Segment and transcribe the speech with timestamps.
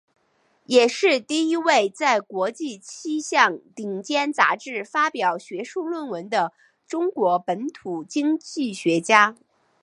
[0.65, 6.53] 也是第一位在国际七大顶尖杂志发表学术论文的
[6.87, 9.37] 中国本土经济学家。